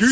[0.00, 0.08] 今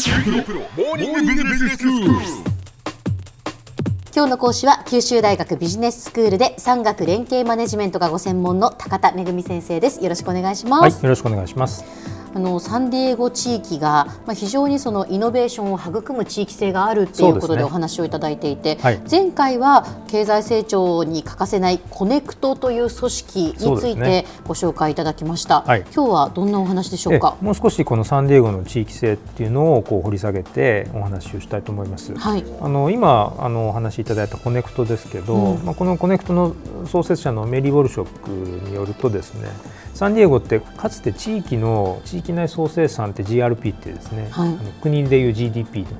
[4.26, 10.04] 日の講師は九州大学ビジネススクールで産学連携マネジメントがご専門の高田仁先生です。
[10.04, 11.87] よろしくお願いします、はい、よろしくお願いします。
[12.35, 19.01] あのサンディエゴ地域が、まあ、非常にそのイノベーションを育む地域性があるということでお話をいただいていて、はい。
[19.11, 25.80] 前回は経済成長に欠かせないコネクトという組織についてご紹介いただきました、はい。
[25.95, 27.37] 今日はどんなお話でしょうか？
[27.41, 32.15] えもう少しこのサンディエゴの地域性っていうのをこう掘り下げてお話をしたいと思います。
[32.15, 32.45] はい。
[32.60, 35.65] あの今あのお話しいただいたコネクトですけど、うん。
[35.65, 36.55] まあ、このコネクトの
[36.87, 38.30] 創設者のメリー・ウォルショック
[38.69, 39.48] によるとですね
[39.95, 44.48] サンディエゴってかつて地域の地域内総生産って GRP ってですね、はい。
[44.48, 45.95] あの国でいう GDP と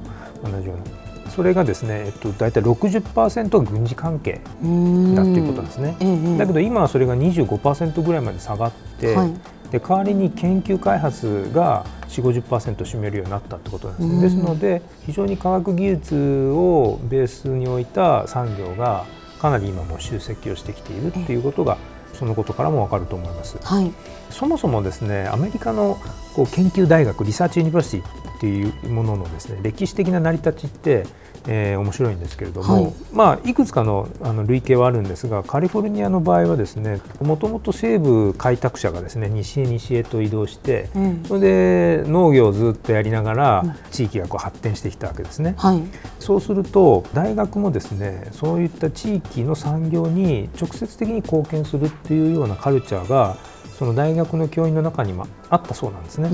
[0.51, 0.83] 同じように
[1.31, 5.97] それがですね、えっと、大体60%が軍事関係だっていうことですね。
[6.01, 9.33] ええだけど今はそれが25%ぐらいまで下がって、はい。
[9.71, 14.21] で代わりに研究開発が4 5 0占めるようになったってことなんですね、うん。
[14.23, 19.05] ですので非常に科学技術をベースに置いた産業が
[19.39, 21.77] かなり今も集積をしてきているっていうことが
[22.15, 23.59] そのことからもわかると思います。
[23.63, 23.93] はい
[24.31, 25.99] そもそもですねアメリカの
[26.39, 31.05] こう研究大学リサーチユニバーシティっていうもののですね歴史的な成り立ちって、
[31.49, 32.93] えー面白いんですけれども、はい。
[33.13, 43.75] まあ、いくつかのあの類型はあるんですがカリフォルニアの場合はですねもともと西部開拓者がですね西へ西へと移動して、うんそれで農業をずっとやりながらうん。
[43.91, 45.55] 地域がこう発展してきたわけですね。
[45.59, 45.83] はい。
[46.21, 53.37] そうすると大学もですねそういった地域の産業に直接的に貢献するっていうようなカルチャーが
[53.79, 56.29] その大学の教員の中にもあったそうなんですね。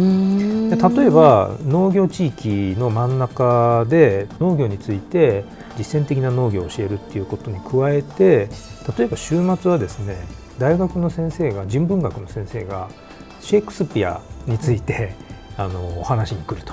[0.75, 5.45] で例えば農業地域の真ん中で農業について
[5.77, 8.49] 実践的な農業を教えるっていうことに加えて
[8.97, 10.17] 例えば週末はですね
[10.59, 12.89] 大学の先生が人文学の先生が
[13.41, 15.13] シェイクスピアについて
[15.59, 16.73] あのお話に来ると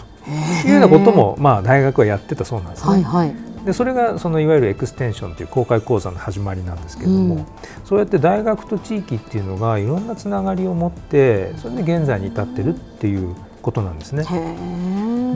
[0.66, 2.92] いうようなことも、まあ、大学はやってたそうなんですね。
[2.92, 7.46] はいはいでそれがそのいわゆるエクステンションという公開講座の始まりなんですけれども、うん
[7.84, 14.24] そうやって大学と地域っていうのがいろんなつながりを持ってそれで現在に至ってるっていうことなんですね。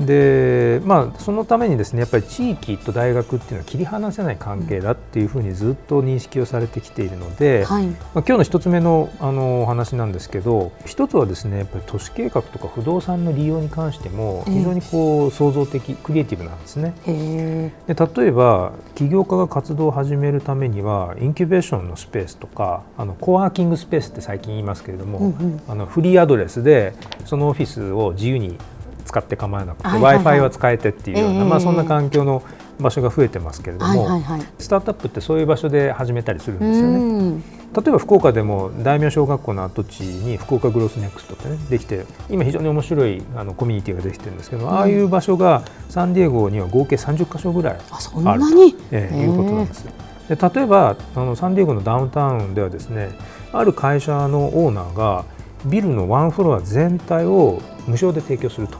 [0.05, 7.85] でまあそのためにですねやっぱり地域と大学っていうのは切り離せない関係だっていうふうにずっと認識をされてきているので、はい。
[7.85, 16.93] まあ、今日の一つ目のあのお話なんですけど一つはですねやっぱり都市計画とか不動産の利用に関しても非常にこう創造的クリエイティブなんですね。
[17.05, 25.61] で例えば起業家が活動を始めるためにはインキュベーションのスペースとかあのコワーキングスペースって最近言いますけれども、うんうん。
[25.67, 26.93] あのフリーアドレスで
[27.25, 28.57] そのオフィスを自由に
[29.05, 30.15] 使って構わなくて、はいはい w はい。
[30.17, 32.43] I f i は使えてっていうような、ええまあ、そんな環境の
[32.79, 34.47] 場所が増えてますけれども、はいはいはい。
[34.59, 36.97] スタートアップってそういう場所で始めたりするんですよね。
[36.97, 37.43] うん。
[37.75, 48.75] 例えば福岡でも大名小学校の跡地に福岡グロスネクストってねできて今非常に面白いあのコミュニティができてるんですけど、ああいう場所がサンディエゴには合計30カ所ぐらいあそんなに？
[48.91, 49.85] えーいうことなんです。
[50.29, 53.09] で例えばあのサンディエゴのダウンタウンではですね
[53.51, 55.25] ある会社のオーナーが
[55.65, 58.77] ビルのワンフロア全体を無償で提供すると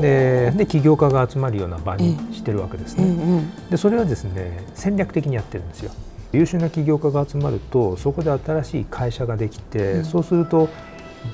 [0.00, 3.04] でで起業家が集まるような場にしてるわけですね。
[3.04, 3.70] うんうん。
[3.70, 5.90] でそれはですね戦略的にやってるんですよ。
[6.32, 10.04] 優秀な起業家が集まるとそこで新しい会社ができて、うん。
[10.04, 10.68] そうすると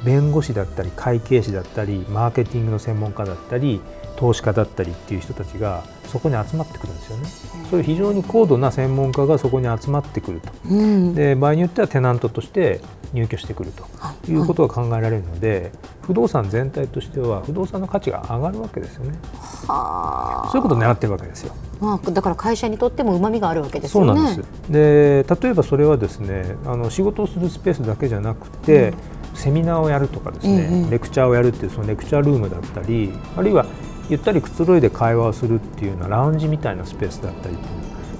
[0.04, 3.80] 弁護士だったり会計士だったりマーケティングの専門家だったり
[4.16, 7.28] 投資家だったりっていう人たちがそこに集まってくるんですよね。
[7.70, 10.50] そういう非常に高度な専門家がそこに集まってくると。
[10.68, 12.80] うんで場合によってはテナントとして
[13.12, 15.72] 入居してくるとはいいうことが考えられるので、
[16.02, 19.18] 不動産全体としては不動産の価値が上がるわけですよね。
[19.66, 21.54] はあそういうことを狙ってるわけですよ。
[21.80, 24.48] まあだから会社にとっても旨味があるわけですよねそうなんです。
[24.68, 28.92] で例えばそれはですねあの仕事をするスペースだけじゃなくて、
[29.34, 33.64] セミナーをやるとかですね、ええレクチャーをやるっていうそのレクチャールームだったりあるいは
[34.10, 37.56] ゆったりくつろいで会話をするっていうようなラウンジみたいなスペースだったり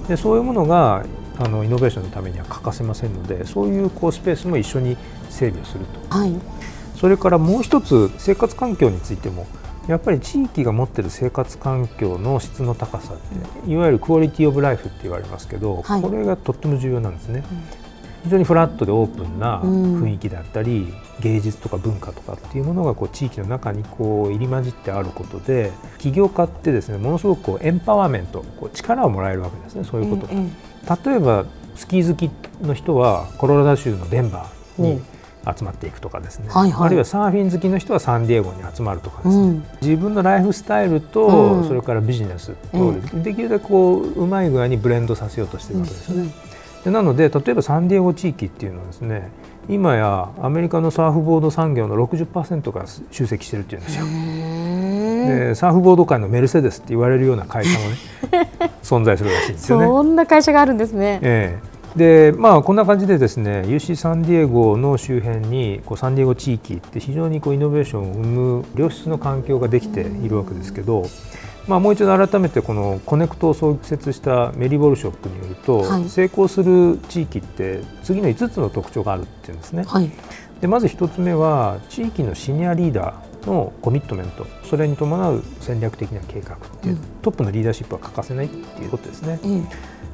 [0.07, 1.05] でそういうものが
[1.37, 4.97] あのイノベーションのためには欠かせませんのでそういうこうスペースも一緒に
[5.29, 6.17] 整備をすると。
[6.17, 6.33] はい
[7.01, 9.47] それからもう一つ生活環境についても
[9.87, 13.17] やっぱり地域が持っている生活環境の質の高さっ
[13.65, 17.43] ていわゆるクオリティオブライフって言われますけど、はいこれがとっても重要なんですね。
[18.23, 20.03] 非常にフラットでオープンなうん。
[20.03, 30.33] 雰囲気だったり、芸術とか文化とかっていうものがこう地域の中にこう入り混じってあることで起業家ってですねものすごくこうエンパワーメントこう力をもらえるわけですねそういうこと。
[30.33, 30.33] が。
[30.33, 30.49] ええ
[31.05, 31.45] 例えば
[31.75, 32.29] スキー好き
[32.65, 35.03] の人はコロラド州のデンバーにうん。
[35.57, 36.85] 集まっていくとかですね、はいはい。
[36.85, 39.65] あるいはサーフィン好きの人はサンディエゴに集まるとかですね、うん。
[39.81, 41.67] 自分のライフスタイルと、うん。
[41.67, 43.23] それからビジネスと、うん。
[43.23, 46.31] できるだけこううまい具合にブレンドさせようとしてるわけですよね。
[46.83, 49.29] でなので例えばサンディエゴ地域っていうのはですね
[49.69, 54.05] 今やアメリカのサーフボード産業の60%が集積してるっていうんですよ。
[54.07, 58.49] へでサーフボード界のメルセデスって言われるような会社もね
[58.81, 59.85] 存在するらしいんですよね。
[59.85, 61.19] そんな会社があるんですね。
[61.21, 71.03] ええでまあ、こんな感じでですね UC サンディエゴの周辺にこうサンディエゴ地域って非常にこうイノベーションを生む良質の環境ができているわけですけど、
[71.67, 79.83] まあ、もう一度改めてこのコネクトを創設したメアリー・ウォルショックによると、はい、成功する地域って次の5つの特徴があるっていうんですね。
[79.87, 80.11] はい、
[80.59, 84.45] でまず1つ目は地域のシニアリーダーのコミットメント。
[84.65, 89.39] それに伴う戦略的な計画っていう、うん、トップのリーダーシップは欠かせないっていうことですね。
[89.43, 89.67] うん、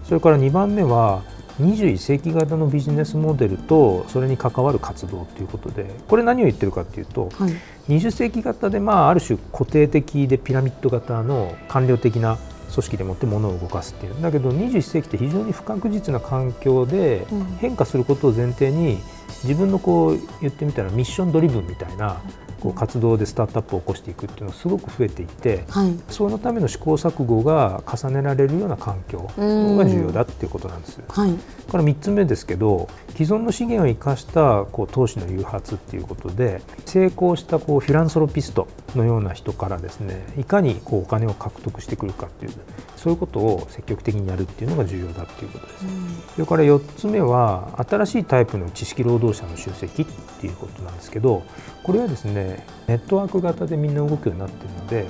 [0.03, 1.23] それから2番目は
[1.59, 7.54] 21世紀型のビジネスモデルとそれに関わる活動ということでこれ何を言ってるかというと、はい、
[7.89, 12.38] 20世紀型で、まあ、ある種固定的でピラミッド型の官僚的な
[12.71, 14.21] 組織でもって物を動かすっていう。
[14.21, 17.25] だけど21世紀って非常に不確実な環境で
[17.59, 19.00] 変化することを前提に
[19.44, 22.18] 自分のこう言ってみたらミッションドリブンみたいな
[22.67, 31.01] こう活動でスタートアップを起こしていくっていうのがすごく増えていて、はい、そのための試行錯誤が重ねられるような環境が重要だっていうことなんです。
[31.07, 31.33] はい、
[31.71, 42.51] から3つ目ですけど既存の資源を生かしたこう投資の誘発っていうことで成功したこうフィランソロピストのような人からですねいかにこうお金を獲得してくるかっていう
[42.97, 45.85] そういうことを積極的にやるっていうのが重要だっていうことです。
[46.33, 50.05] それから4つ目は新しいタイプの知識労働者の集積っ
[50.41, 51.44] ていうことなんですけど
[51.83, 55.05] これはですねネットワーク型でみんな動くようになっているので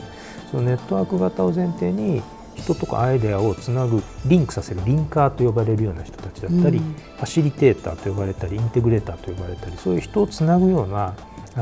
[0.52, 2.22] そのネットワーク型を前提に
[2.56, 11.16] 人とかアイデアをつなぐリンクさせるリンカーと呼ばれるような人たちだったり、うん、ファシリテーターと呼ばれたりインテグレーターと呼ばれたりそういう人をつなぐような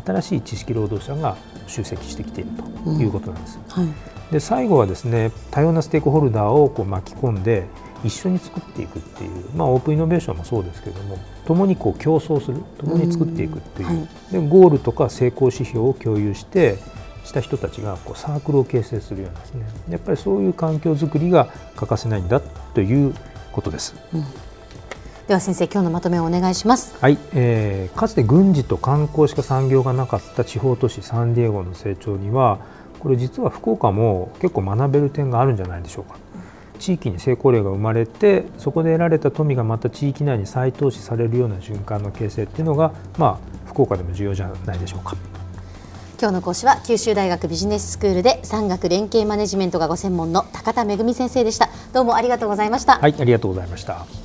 [0.06, 1.38] 新しい知識労働者が
[1.68, 2.50] 集積してきている
[2.84, 3.60] ということなんです。
[3.78, 3.94] うんはい、
[4.32, 7.66] で最後はですね多様なステークホルダーをこう巻き込んで
[8.04, 16.78] 一緒に作っていくっていう、まあ、オープンイノベーションもそうですけれども共にこう競争する共に作っていくっていう、はい、でゴールとか成功指標を共有して
[17.24, 19.66] した人たちがこうサークルを形成するようなですね。
[19.90, 23.16] やっぱりそういう環境づくりが欠かせないんだという
[23.52, 23.96] ことです。
[24.14, 24.26] うん、
[25.28, 26.96] では先生今日のまとめをお願いします。
[27.02, 32.60] はい、えー、かつて軍事と観光しか産業がなかった地方都市サンディエゴの成長には
[33.06, 36.18] これ実は福岡も結構学べる点があるんじゃないでしょうか。
[36.80, 45.16] 地域に成功例が生まれてそこで得られた富がまた地域内に再投資されるような循環の形成っていうのが、まあ、福岡でも重要じゃないでしょうか。
[46.20, 54.25] 今日の講師は九州大学ビジネススクールで産学連携マネジメントがご専門の高田恵先生でしたどうもありがとうございましたはいありがとうございました